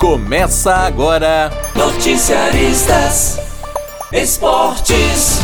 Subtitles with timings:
[0.00, 1.52] Começa agora.
[1.76, 3.38] Noticiaristas
[4.10, 5.40] Esportes.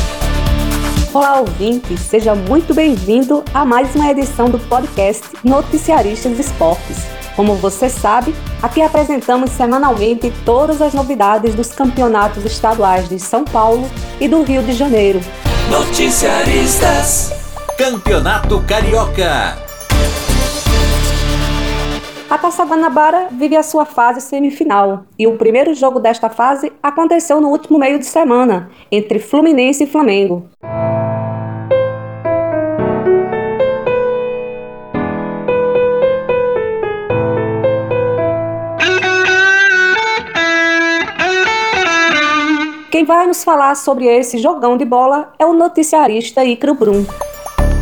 [1.13, 6.97] Olá, ouvinte, seja muito bem-vindo a mais uma edição do podcast Noticiaristas Esportes.
[7.37, 13.87] Como você sabe, aqui apresentamos semanalmente todas as novidades dos campeonatos estaduais de São Paulo
[14.19, 15.21] e do Rio de Janeiro.
[15.71, 17.31] Noticiaristas.
[17.77, 19.66] Campeonato Carioca.
[22.29, 27.41] A Taça Guanabara vive a sua fase semifinal e o primeiro jogo desta fase aconteceu
[27.41, 30.49] no último meio de semana, entre Fluminense e Flamengo.
[42.91, 47.07] Quem vai nos falar sobre esse jogão de bola é o noticiarista Ícaro Brum.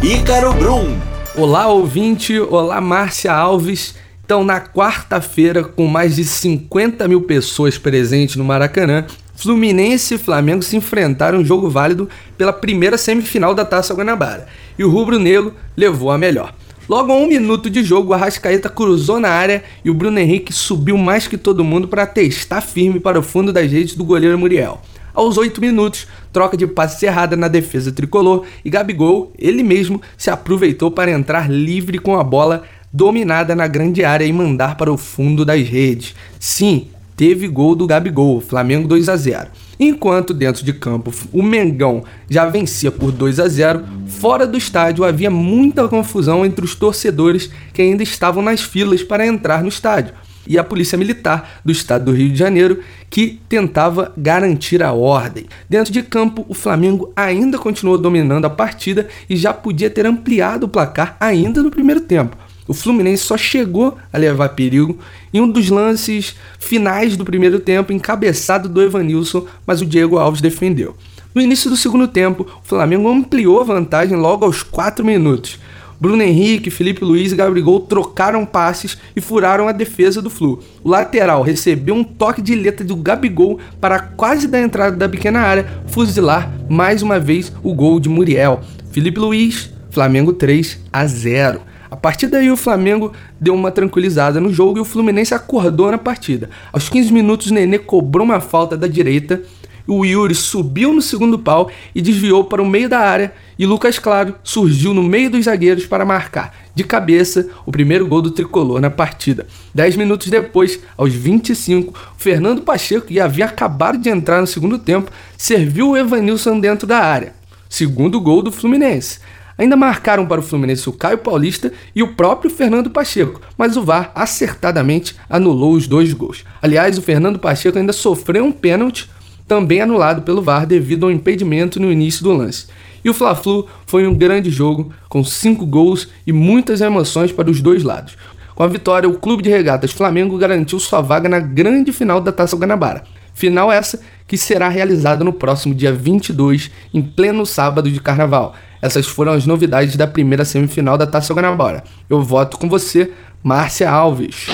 [0.03, 0.99] Ícaro Brum.
[1.35, 2.39] Olá, ouvinte.
[2.39, 4.04] Olá, Márcia Alves.
[4.25, 9.05] Então, na quarta-feira, com mais de 50 mil pessoas presentes no Maracanã,
[9.37, 14.47] Fluminense e Flamengo se enfrentaram um jogo válido pela primeira semifinal da Taça Guanabara.
[14.79, 16.55] E o rubro-negro levou a melhor.
[16.89, 20.53] Logo a um minuto de jogo, o Arrascaeta cruzou na área e o Bruno Henrique
[20.53, 24.39] subiu mais que todo mundo para testar firme para o fundo das redes do goleiro
[24.39, 24.81] Muriel.
[25.15, 30.29] Aos 8 minutos, troca de passe errada na defesa tricolor e Gabigol, ele mesmo, se
[30.29, 34.97] aproveitou para entrar livre com a bola dominada na grande área e mandar para o
[34.97, 36.15] fundo das redes.
[36.39, 39.49] Sim, teve gol do Gabigol, Flamengo 2 a 0.
[39.81, 45.05] Enquanto dentro de campo o Mengão já vencia por 2 a 0, fora do estádio
[45.05, 50.15] havia muita confusão entre os torcedores que ainda estavam nas filas para entrar no estádio
[50.47, 55.47] e a Polícia Militar do Estado do Rio de Janeiro, que tentava garantir a ordem.
[55.69, 60.67] Dentro de campo, o Flamengo ainda continuou dominando a partida e já podia ter ampliado
[60.67, 62.37] o placar ainda no primeiro tempo.
[62.67, 64.99] O Fluminense só chegou a levar perigo
[65.33, 70.41] em um dos lances finais do primeiro tempo, encabeçado do Evanilson, mas o Diego Alves
[70.41, 70.97] defendeu.
[71.35, 75.59] No início do segundo tempo, o Flamengo ampliou a vantagem logo aos 4 minutos.
[76.01, 80.63] Bruno Henrique, Felipe Luiz e Gabigol trocaram passes e furaram a defesa do Flu.
[80.83, 85.41] O lateral recebeu um toque de letra do Gabigol para quase da entrada da pequena
[85.41, 88.61] área fuzilar mais uma vez o gol de Muriel.
[88.91, 91.61] Felipe Luiz, Flamengo 3 a 0.
[91.95, 95.97] A partir daí o Flamengo deu uma tranquilizada no jogo e o Fluminense acordou na
[95.97, 96.51] partida.
[96.73, 99.41] Aos 15 minutos o Nenê cobrou uma falta da direita
[99.87, 103.99] o Yuri subiu no segundo pau e desviou para o meio da área, e Lucas
[103.99, 108.81] Claro surgiu no meio dos zagueiros para marcar, de cabeça, o primeiro gol do tricolor
[108.81, 109.47] na partida.
[109.75, 114.79] Dez minutos depois, aos 25, o Fernando Pacheco, que havia acabado de entrar no segundo
[114.79, 117.35] tempo, serviu o Evanilson dentro da área.
[117.69, 119.19] Segundo gol do Fluminense.
[119.57, 123.83] Ainda marcaram para o Fluminense o Caio Paulista e o próprio Fernando Pacheco, mas o
[123.83, 126.45] VAR acertadamente anulou os dois gols.
[126.61, 129.09] Aliás, o Fernando Pacheco ainda sofreu um pênalti
[129.47, 132.67] também anulado pelo VAR devido ao impedimento no início do lance.
[133.05, 137.61] E o Fla-Flu foi um grande jogo, com cinco gols e muitas emoções para os
[137.61, 138.17] dois lados.
[138.55, 142.33] Com a vitória, o Clube de Regatas Flamengo garantiu sua vaga na grande final da
[142.33, 143.05] Taça Guanabara.
[143.35, 148.55] Final essa que será realizada no próximo dia 22, em pleno sábado de carnaval.
[148.85, 151.83] Essas foram as novidades da primeira semifinal da Taça Guanabara.
[152.11, 153.11] Eu voto com você,
[153.43, 154.47] Márcia Alves.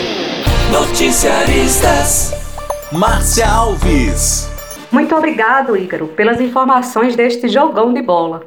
[0.70, 2.32] Noticiaristas
[2.92, 4.48] Márcia Alves.
[4.92, 8.42] Muito obrigado, Ícaro, pelas informações deste jogão de bola.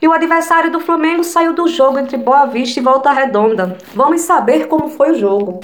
[0.00, 3.76] E o adversário do Flamengo saiu do jogo entre Boa Vista e Volta Redonda.
[3.96, 5.58] Vamos saber como foi o jogo.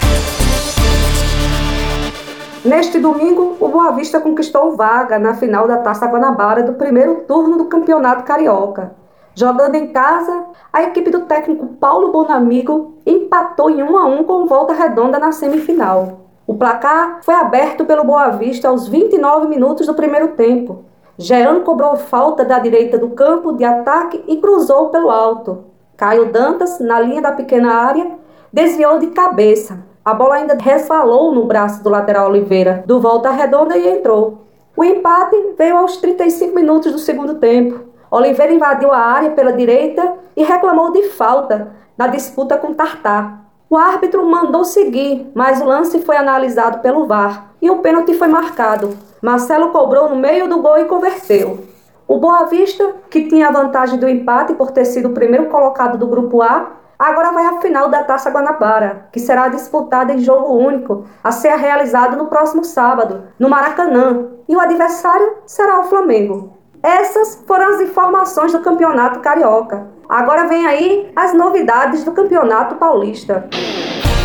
[2.65, 7.59] Neste domingo, o Boa Vista conquistou vaga na final da Taça Guanabara do primeiro turno
[7.59, 9.01] do Campeonato Carioca.
[9.35, 14.47] Jogando em casa, a equipe do técnico Paulo Bonamigo empatou em 1 a 1 com
[14.47, 16.21] Volta Redonda na semifinal.
[16.47, 20.85] O placar foi aberto pelo Boa Vista aos 29 minutos do primeiro tempo.
[21.17, 25.65] Jean cobrou falta da direita do campo de ataque e cruzou pelo alto.
[25.97, 28.11] Caio Dantas, na linha da pequena área,
[28.53, 29.79] desviou de cabeça.
[30.05, 34.43] A bola ainda resvalou no braço do lateral Oliveira, do volta redonda e entrou.
[34.77, 37.92] O empate veio aos 35 minutos do segundo tempo.
[38.13, 43.41] Oliveira invadiu a área pela direita e reclamou de falta na disputa com Tartar.
[43.71, 48.29] O árbitro mandou seguir, mas o lance foi analisado pelo VAR e o pênalti foi
[48.29, 48.95] marcado.
[49.23, 51.67] Marcelo cobrou no meio do gol e converteu.
[52.07, 55.97] O Boa Vista, que tinha a vantagem do empate por ter sido o primeiro colocado
[55.97, 60.53] do grupo A, agora vai à final da Taça Guanabara, que será disputada em jogo
[60.53, 66.62] único, a ser realizado no próximo sábado, no Maracanã, e o adversário será o Flamengo.
[66.83, 69.87] Essas foram as informações do Campeonato Carioca.
[70.09, 73.49] Agora vem aí as novidades do Campeonato Paulista.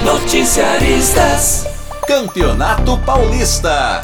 [0.04, 1.68] Noticiaristas
[2.07, 4.04] Campeonato Paulista.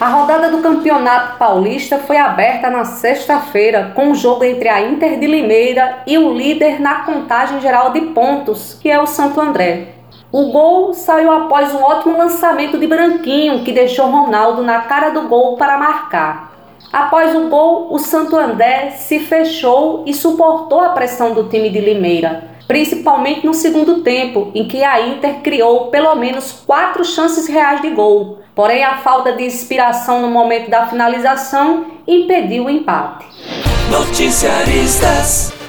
[0.00, 4.80] A rodada do Campeonato Paulista foi aberta na sexta-feira, com o um jogo entre a
[4.80, 9.38] Inter de Limeira e o líder na contagem geral de pontos, que é o Santo
[9.38, 9.99] André.
[10.32, 15.22] O gol saiu após um ótimo lançamento de Branquinho, que deixou Ronaldo na cara do
[15.22, 16.52] gol para marcar.
[16.92, 21.80] Após o gol, o Santo André se fechou e suportou a pressão do time de
[21.80, 27.82] Limeira, principalmente no segundo tempo, em que a Inter criou pelo menos quatro chances reais
[27.82, 33.24] de gol, Porém, a falta de inspiração no momento da finalização impediu o empate.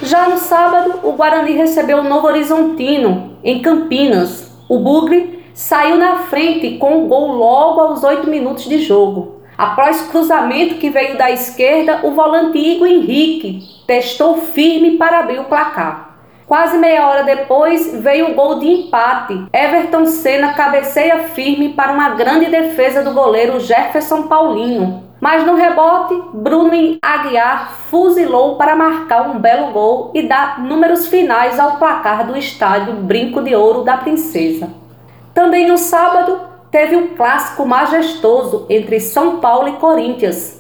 [0.04, 4.51] Já no sábado, o Guarani recebeu o Novo Horizontino, em Campinas.
[4.72, 9.42] O Bugre saiu na frente com o gol logo aos 8 minutos de jogo.
[9.58, 15.44] Após cruzamento que veio da esquerda, o volante Igor Henrique testou firme para abrir o
[15.44, 16.16] placar.
[16.48, 19.46] Quase meia hora depois veio o gol de empate.
[19.52, 25.11] Everton Senna cabeceia firme para uma grande defesa do goleiro Jefferson Paulinho.
[25.22, 31.60] Mas no rebote, Bruno Aguiar fuzilou para marcar um belo gol e dar números finais
[31.60, 34.74] ao placar do estádio Brinco de Ouro da Princesa.
[35.32, 36.42] Também no sábado,
[36.72, 40.58] teve um clássico majestoso entre São Paulo e Corinthians.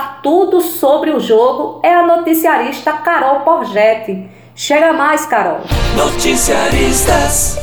[0.00, 4.28] Contar tudo sobre o jogo é a noticiarista Carol Porgetti.
[4.54, 5.60] Chega mais, Carol.
[5.96, 7.58] Noticiaristas.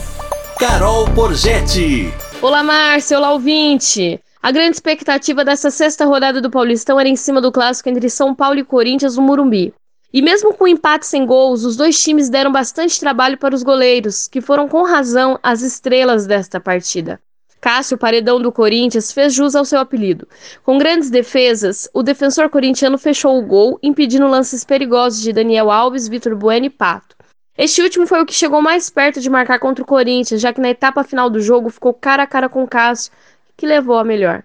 [0.59, 2.13] Carol Porgetti.
[2.41, 3.17] Olá, Márcio.
[3.17, 4.19] Olá, ouvinte.
[4.41, 8.35] A grande expectativa dessa sexta rodada do Paulistão era em cima do clássico entre São
[8.35, 9.73] Paulo e Corinthians no Murumbi.
[10.13, 14.27] E mesmo com empate sem gols, os dois times deram bastante trabalho para os goleiros,
[14.27, 17.19] que foram com razão as estrelas desta partida.
[17.59, 20.27] Cássio, paredão do Corinthians, fez jus ao seu apelido.
[20.63, 26.07] Com grandes defesas, o defensor corintiano fechou o gol, impedindo lances perigosos de Daniel Alves,
[26.07, 27.15] Vitor Bueno e Pato.
[27.57, 30.61] Este último foi o que chegou mais perto de marcar contra o Corinthians, já que
[30.61, 33.11] na etapa final do jogo ficou cara a cara com Cássio,
[33.57, 34.43] que levou a melhor.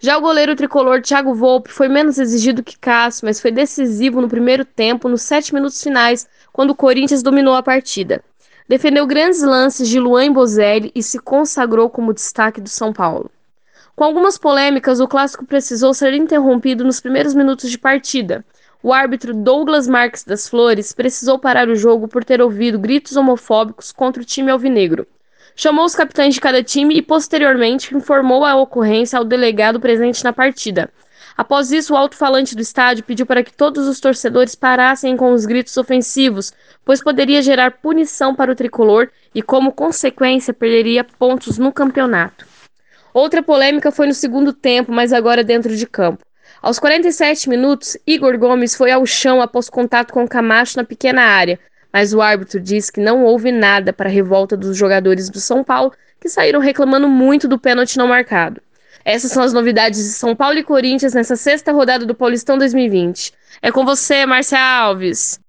[0.00, 4.28] Já o goleiro tricolor Thiago Volpe foi menos exigido que Cássio, mas foi decisivo no
[4.28, 8.22] primeiro tempo, nos sete minutos finais, quando o Corinthians dominou a partida.
[8.68, 13.30] Defendeu grandes lances de Luan Bozelli e se consagrou como destaque do São Paulo.
[13.96, 18.44] Com algumas polêmicas, o clássico precisou ser interrompido nos primeiros minutos de partida.
[18.82, 23.90] O árbitro Douglas Marques das Flores precisou parar o jogo por ter ouvido gritos homofóbicos
[23.90, 25.06] contra o time alvinegro.
[25.56, 30.32] Chamou os capitães de cada time e, posteriormente, informou a ocorrência ao delegado presente na
[30.32, 30.90] partida.
[31.38, 35.46] Após isso, o alto-falante do estádio pediu para que todos os torcedores parassem com os
[35.46, 36.52] gritos ofensivos,
[36.84, 42.44] pois poderia gerar punição para o tricolor e, como consequência, perderia pontos no campeonato.
[43.14, 46.24] Outra polêmica foi no segundo tempo, mas agora dentro de campo.
[46.60, 51.60] Aos 47 minutos, Igor Gomes foi ao chão após contato com Camacho na pequena área,
[51.92, 55.62] mas o árbitro disse que não houve nada para a revolta dos jogadores do São
[55.62, 58.60] Paulo, que saíram reclamando muito do pênalti não marcado.
[59.04, 63.32] Essas são as novidades de São Paulo e Corinthians nessa sexta rodada do Paulistão 2020.
[63.62, 65.40] É com você, Márcia Alves.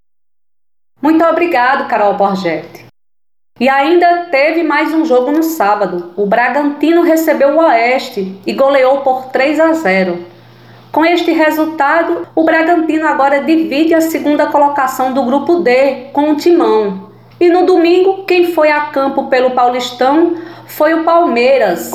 [1.01, 2.85] Muito obrigado, Carol Borgetti.
[3.59, 6.13] E ainda teve mais um jogo no sábado.
[6.15, 10.25] O Bragantino recebeu o Oeste e goleou por 3 a 0.
[10.91, 16.35] Com este resultado, o Bragantino agora divide a segunda colocação do grupo D com o
[16.35, 17.11] Timão.
[17.39, 21.91] E no domingo, quem foi a campo pelo Paulistão foi o Palmeiras.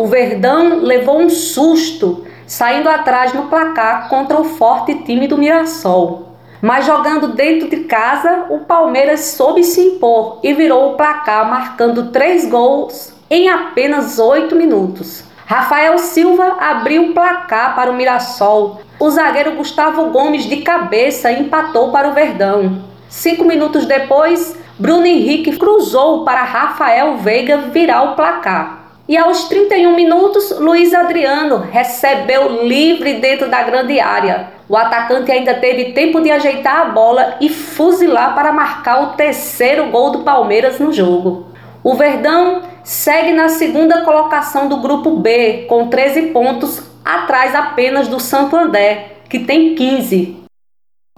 [0.00, 6.36] O Verdão levou um susto, saindo atrás no placar contra o forte time do Mirassol.
[6.62, 12.10] Mas jogando dentro de casa, o Palmeiras soube se impor e virou o placar, marcando
[12.10, 15.22] três gols em apenas oito minutos.
[15.44, 18.80] Rafael Silva abriu o placar para o Mirassol.
[18.98, 22.84] O zagueiro Gustavo Gomes, de cabeça, empatou para o Verdão.
[23.06, 28.79] Cinco minutos depois, Bruno Henrique cruzou para Rafael Veiga virar o placar.
[29.10, 34.50] E aos 31 minutos, Luiz Adriano recebeu livre dentro da grande área.
[34.68, 39.86] O atacante ainda teve tempo de ajeitar a bola e fuzilar para marcar o terceiro
[39.86, 41.46] gol do Palmeiras no jogo.
[41.82, 48.20] O Verdão segue na segunda colocação do grupo B, com 13 pontos, atrás apenas do
[48.20, 50.39] Santo André, que tem 15.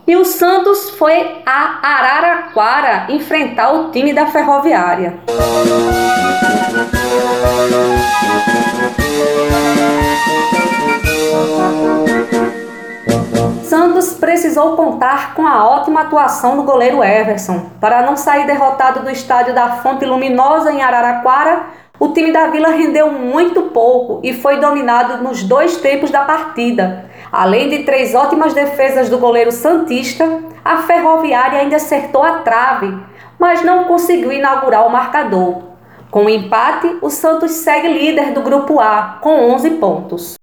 [0.04, 5.14] E o Santos foi a Araraquara enfrentar o time da Ferroviária.
[13.62, 17.70] Santos precisou contar com a ótima atuação do goleiro Everson.
[17.80, 21.66] Para não sair derrotado do estádio da Fonte Luminosa em Araraquara,
[22.00, 27.04] o time da Vila rendeu muito pouco e foi dominado nos dois tempos da partida.
[27.32, 32.94] Além de três ótimas defesas do goleiro Santista, a Ferroviária ainda acertou a trave,
[33.38, 35.62] mas não conseguiu inaugurar o marcador.
[36.10, 40.34] Com o empate, o Santos segue líder do Grupo A, com 11 pontos.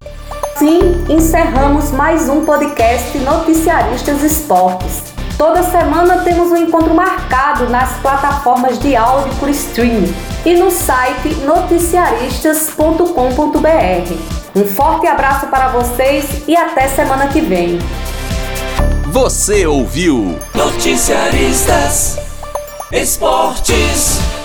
[0.55, 5.13] Assim, encerramos mais um podcast Noticiaristas Esportes.
[5.37, 10.11] Toda semana temos um encontro marcado nas plataformas de áudio por streaming
[10.43, 14.38] e no site noticiaristas.com.br.
[14.59, 17.79] Um forte abraço para vocês e até semana que vem.
[19.05, 22.19] Você ouviu Noticiaristas
[22.91, 24.38] Esportes.